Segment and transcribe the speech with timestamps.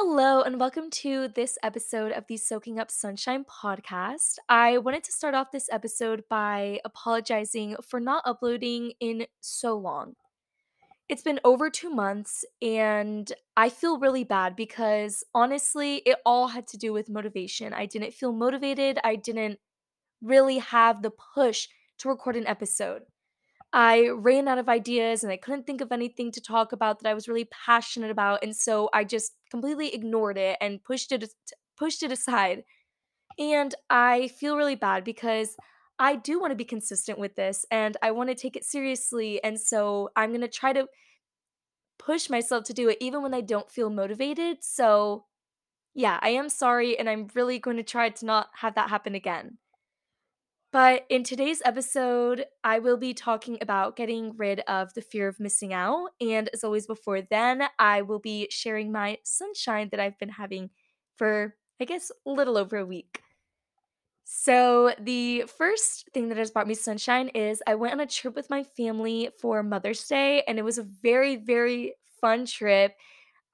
[0.00, 4.36] Hello, and welcome to this episode of the Soaking Up Sunshine podcast.
[4.48, 10.12] I wanted to start off this episode by apologizing for not uploading in so long.
[11.08, 16.68] It's been over two months, and I feel really bad because honestly, it all had
[16.68, 17.74] to do with motivation.
[17.74, 19.58] I didn't feel motivated, I didn't
[20.22, 21.66] really have the push
[21.98, 23.02] to record an episode.
[23.72, 27.08] I ran out of ideas and I couldn't think of anything to talk about that
[27.08, 31.32] I was really passionate about and so I just completely ignored it and pushed it
[31.76, 32.64] pushed it aside.
[33.38, 35.56] And I feel really bad because
[35.98, 39.42] I do want to be consistent with this and I want to take it seriously
[39.44, 40.88] and so I'm going to try to
[41.98, 44.58] push myself to do it even when I don't feel motivated.
[44.62, 45.26] So,
[45.94, 49.14] yeah, I am sorry and I'm really going to try to not have that happen
[49.14, 49.58] again.
[50.70, 55.40] But in today's episode, I will be talking about getting rid of the fear of
[55.40, 56.10] missing out.
[56.20, 60.70] And as always, before then, I will be sharing my sunshine that I've been having
[61.16, 63.22] for, I guess, a little over a week.
[64.24, 68.34] So, the first thing that has brought me sunshine is I went on a trip
[68.36, 72.94] with my family for Mother's Day, and it was a very, very fun trip.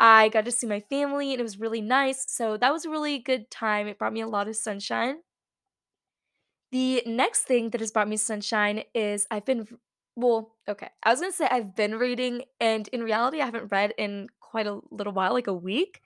[0.00, 2.26] I got to see my family, and it was really nice.
[2.28, 3.88] So, that was a really good time.
[3.88, 5.18] It brought me a lot of sunshine.
[6.74, 9.68] The next thing that has brought me sunshine is I've been
[10.16, 13.94] well, okay, I was gonna say I've been reading, and in reality, I haven't read
[13.98, 16.00] in quite a little while, like a week,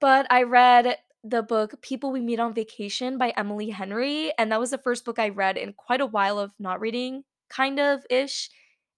[0.00, 4.60] but I read the book People We Meet on Vacation by Emily Henry, and that
[4.60, 8.06] was the first book I read in quite a while of not reading, kind of
[8.10, 8.50] ish,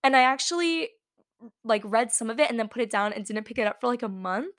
[0.05, 0.91] and I actually,
[1.65, 3.81] like, read some of it and then put it down and didn't pick it up
[3.81, 4.57] for, like, a month,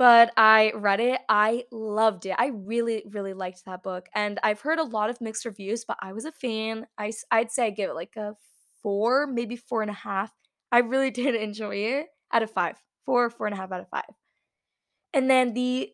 [0.00, 2.34] but I read it, I loved it.
[2.38, 5.98] I really, really liked that book, and I've heard a lot of mixed reviews, but
[6.00, 6.86] I was a fan.
[6.96, 8.34] I'd say I give it like a
[8.82, 10.30] 4, maybe 4.5.
[10.72, 13.90] I really did enjoy it out of five, four, four and a half out of
[13.90, 14.04] 5.
[15.12, 15.92] And then the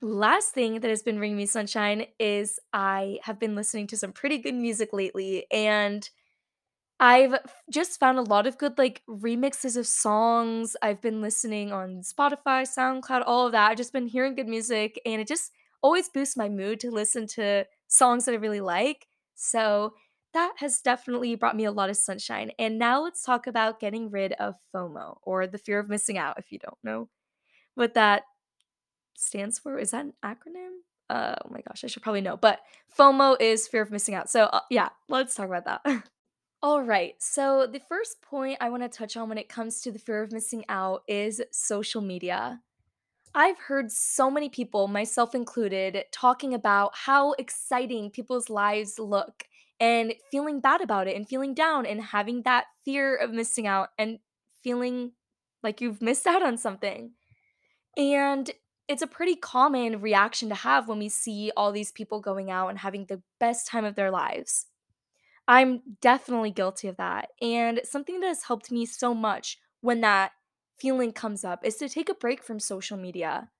[0.00, 4.12] last thing that has been bringing me sunshine is I have been listening to some
[4.12, 6.08] pretty good music lately, and
[6.98, 7.34] I've
[7.70, 10.76] just found a lot of good, like, remixes of songs.
[10.82, 13.70] I've been listening on Spotify, SoundCloud, all of that.
[13.70, 15.52] I've just been hearing good music, and it just
[15.82, 19.06] always boosts my mood to listen to songs that I really like.
[19.34, 19.94] So
[20.32, 22.50] that has definitely brought me a lot of sunshine.
[22.58, 26.38] And now let's talk about getting rid of FOMO or the fear of missing out
[26.38, 27.08] if you don't know
[27.74, 28.24] what that
[29.16, 29.78] stands for.
[29.78, 30.78] Is that an acronym?
[31.08, 32.36] Uh, oh my gosh, I should probably know.
[32.36, 32.60] But
[32.98, 34.30] FOMO is fear of missing out.
[34.30, 36.04] So uh, yeah, let's talk about that.
[36.66, 37.14] All right.
[37.20, 40.20] So, the first point I want to touch on when it comes to the fear
[40.24, 42.60] of missing out is social media.
[43.36, 49.44] I've heard so many people, myself included, talking about how exciting people's lives look
[49.78, 53.90] and feeling bad about it and feeling down and having that fear of missing out
[53.96, 54.18] and
[54.64, 55.12] feeling
[55.62, 57.12] like you've missed out on something.
[57.96, 58.50] And
[58.88, 62.70] it's a pretty common reaction to have when we see all these people going out
[62.70, 64.66] and having the best time of their lives.
[65.48, 70.32] I'm definitely guilty of that, and something that has helped me so much when that
[70.78, 73.50] feeling comes up is to take a break from social media.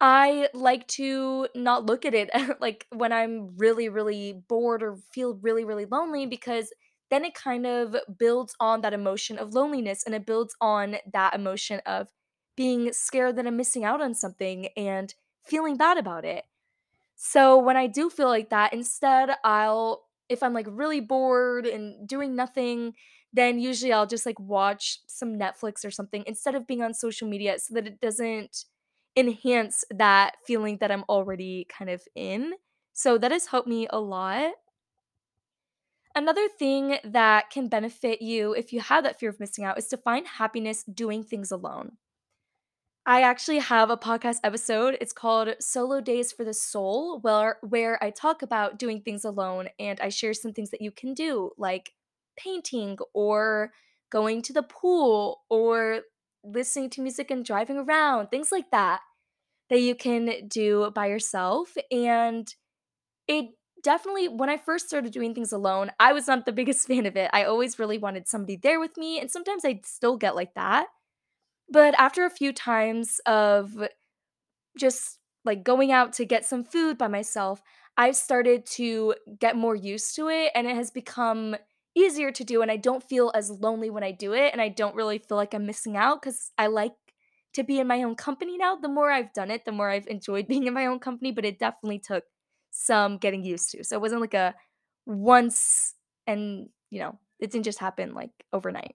[0.00, 2.30] I like to not look at it
[2.60, 6.72] like when I'm really, really bored or feel really, really lonely because
[7.10, 11.34] then it kind of builds on that emotion of loneliness and it builds on that
[11.34, 12.08] emotion of
[12.56, 15.14] being scared that I'm missing out on something and
[15.44, 16.44] feeling bad about it.
[17.16, 22.06] So when I do feel like that, instead I'll if I'm like really bored and
[22.06, 22.94] doing nothing,
[23.32, 27.28] then usually I'll just like watch some Netflix or something instead of being on social
[27.28, 28.64] media so that it doesn't
[29.16, 32.54] enhance that feeling that I'm already kind of in.
[32.92, 34.52] So that has helped me a lot.
[36.14, 39.88] Another thing that can benefit you if you have that fear of missing out is
[39.88, 41.96] to find happiness doing things alone.
[43.04, 44.96] I actually have a podcast episode.
[45.00, 49.68] It's called Solo Days for the Soul, where where I talk about doing things alone
[49.78, 51.94] and I share some things that you can do, like
[52.36, 53.72] painting or
[54.10, 56.02] going to the pool or
[56.44, 59.00] listening to music and driving around, things like that
[59.68, 61.76] that you can do by yourself.
[61.90, 62.54] And
[63.28, 63.46] it
[63.82, 67.16] definitely when I first started doing things alone, I was not the biggest fan of
[67.16, 67.30] it.
[67.32, 70.86] I always really wanted somebody there with me, and sometimes I still get like that.
[71.72, 73.88] But after a few times of
[74.78, 77.62] just, like, going out to get some food by myself,
[77.96, 81.56] I've started to get more used to it, and it has become
[81.94, 84.68] easier to do, and I don't feel as lonely when I do it, and I
[84.68, 86.92] don't really feel like I'm missing out because I like
[87.54, 88.76] to be in my own company now.
[88.76, 91.44] The more I've done it, the more I've enjoyed being in my own company, but
[91.44, 92.24] it definitely took
[92.70, 93.84] some getting used to.
[93.84, 94.54] So it wasn't like a
[95.06, 95.94] once
[96.26, 98.94] and, you know, it didn't just happen, like, overnight.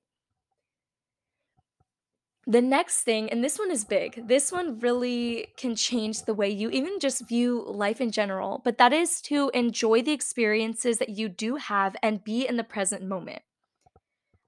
[2.50, 6.50] The next thing, and this one is big, this one really can change the way
[6.50, 11.10] you even just view life in general, but that is to enjoy the experiences that
[11.10, 13.42] you do have and be in the present moment.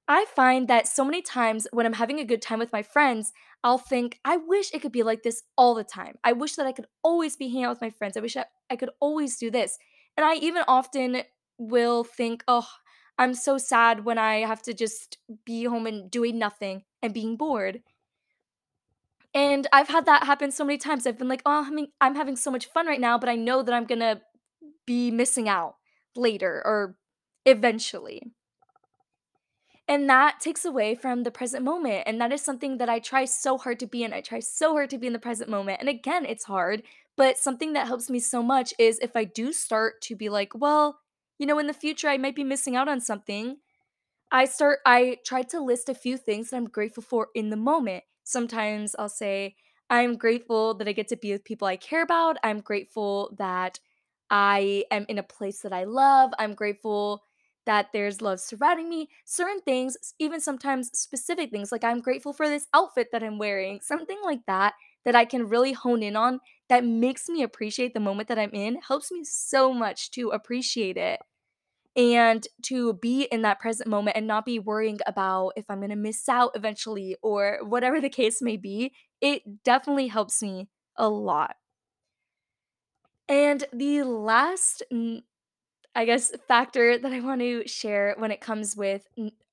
[0.08, 3.34] I find that so many times when I'm having a good time with my friends,
[3.66, 6.16] I'll think, I wish it could be like this all the time.
[6.24, 8.16] I wish that I could always be hanging out with my friends.
[8.16, 9.78] I wish I, I could always do this.
[10.16, 11.24] And I even often
[11.58, 12.68] will think, oh,
[13.20, 17.36] I'm so sad when I have to just be home and doing nothing and being
[17.36, 17.82] bored.
[19.34, 21.06] And I've had that happen so many times.
[21.06, 23.36] I've been like, oh, I mean, I'm having so much fun right now, but I
[23.36, 24.22] know that I'm going to
[24.88, 25.76] be missing out
[26.16, 26.96] later or
[27.46, 28.32] eventually.
[29.88, 32.04] And that takes away from the present moment.
[32.06, 34.14] And that is something that I try so hard to be in.
[34.14, 35.80] I try so hard to be in the present moment.
[35.80, 36.84] And again, it's hard,
[37.18, 40.52] but something that helps me so much is if I do start to be like,
[40.54, 41.00] well,
[41.40, 43.58] you know, in the future, I might be missing out on something.
[44.32, 47.58] I start, I try to list a few things that I'm grateful for in the
[47.58, 48.04] moment.
[48.30, 49.56] Sometimes I'll say,
[49.90, 52.38] I'm grateful that I get to be with people I care about.
[52.44, 53.80] I'm grateful that
[54.30, 56.32] I am in a place that I love.
[56.38, 57.24] I'm grateful
[57.66, 59.10] that there's love surrounding me.
[59.26, 63.80] Certain things, even sometimes specific things, like I'm grateful for this outfit that I'm wearing,
[63.82, 64.74] something like that,
[65.06, 66.40] that I can really hone in on
[66.70, 70.98] that makes me appreciate the moment that I'm in, helps me so much to appreciate
[70.98, 71.20] it
[72.00, 75.90] and to be in that present moment and not be worrying about if I'm going
[75.90, 78.94] to miss out eventually or whatever the case may be.
[79.20, 81.58] It definitely helps me a lot.
[83.28, 84.82] And the last
[85.94, 89.06] I guess, factor that I want to share when it comes with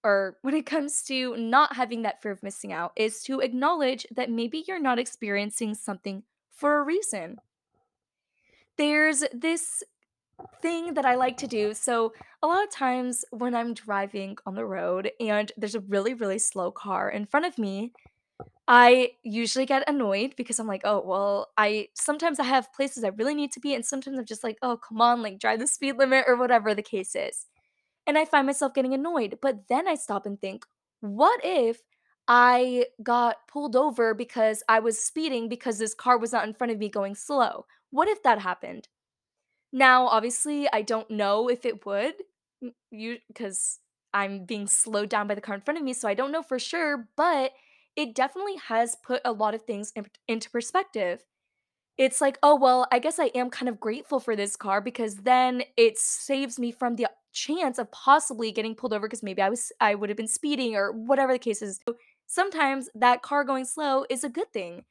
[0.05, 4.07] or when it comes to not having that fear of missing out is to acknowledge
[4.15, 6.23] that maybe you're not experiencing something
[6.53, 7.39] for a reason.
[8.79, 9.83] There's this
[10.63, 11.75] thing that I like to do.
[11.75, 12.13] So,
[12.43, 16.39] a lot of times when I'm driving on the road and there's a really, really
[16.39, 17.93] slow car in front of me,
[18.69, 23.09] I usually get annoyed because I'm like, "Oh, well, I sometimes I have places I
[23.09, 25.67] really need to be, and sometimes I'm just like, oh, come on, like, drive the
[25.69, 27.47] speed limit,' or whatever the case is."
[28.07, 30.67] And I find myself getting annoyed, but then I stop and think,
[31.01, 31.83] "What if
[32.29, 36.73] I got pulled over because I was speeding because this car was not in front
[36.73, 37.67] of me going slow?
[37.91, 38.89] What if that happened?"
[39.73, 42.15] Now, obviously, I don't know if it would,
[42.91, 43.81] you 'cause
[44.15, 46.43] I'm being slowed down by the car in front of me, so I don't know
[46.43, 47.53] for sure, but
[47.97, 51.25] it definitely has put a lot of things in into perspective.
[51.99, 55.19] It's like, "Oh, well, I guess I am kind of grateful for this car because
[55.19, 59.51] then it saves me from the chance of possibly getting pulled over because maybe I
[59.51, 61.81] was I would have been speeding or whatever the case is."
[62.27, 64.85] Sometimes that car going slow is a good thing.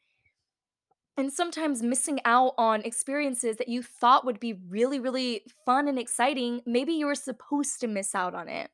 [1.18, 5.98] And sometimes missing out on experiences that you thought would be really, really fun and
[5.98, 8.70] exciting, maybe you were supposed to miss out on it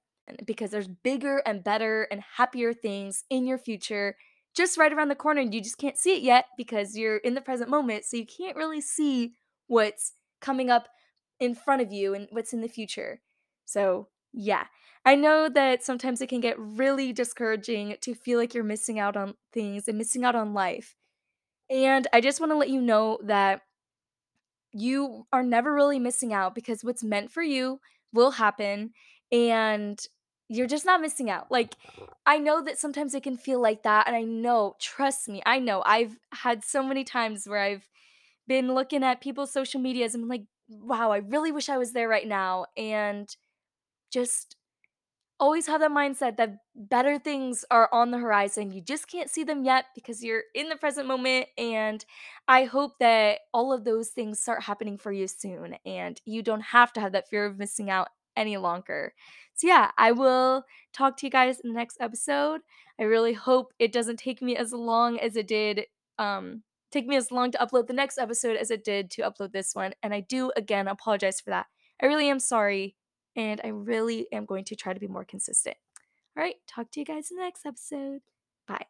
[0.46, 4.16] because there's bigger and better and happier things in your future
[4.56, 7.36] just right around the corner and you just can't see it yet because you're in
[7.36, 8.06] the present moment.
[8.06, 9.34] So you can't really see
[9.68, 10.88] what's coming up
[11.40, 13.22] in front of you and what's in the future.
[13.66, 14.66] So, yeah,
[15.06, 19.16] I know that sometimes it can get really discouraging to feel like you're missing out
[19.16, 20.96] on things and missing out on life.
[21.72, 23.64] And I just want to let you know that
[24.74, 27.80] you are never really missing out because what's meant for you
[28.14, 28.92] will happen
[29.32, 30.00] and
[30.48, 31.50] you're just not missing out.
[31.52, 31.76] Like,
[32.26, 34.08] I know that sometimes it can feel like that.
[34.08, 37.88] And I know, trust me, I know I've had so many times where I've
[38.48, 41.94] been looking at people's social medias and I'm like, wow, I really wish I was
[41.94, 42.66] there right now.
[42.78, 43.30] And
[44.12, 44.56] just
[45.42, 48.72] always have that mindset that better things are on the horizon.
[48.72, 51.48] You just can't see them yet because you're in the present moment.
[51.58, 52.06] And
[52.48, 56.62] I hope that all of those things start happening for you soon and you don't
[56.62, 59.14] have to have that fear of missing out any longer.
[59.56, 62.62] So, yeah, I will talk to you guys in the next episode.
[63.00, 65.86] I really hope it doesn't take me as long as it did.
[66.20, 69.54] Um, take me as long to upload the next episode as it did to upload
[69.54, 69.94] this one.
[70.04, 71.66] And I do, again, apologize for that.
[72.00, 72.96] I really am sorry
[73.36, 75.78] and I really am going to try to be more consistent.
[76.36, 78.22] All right, talk to you guys in the next episode.
[78.68, 78.86] Bye.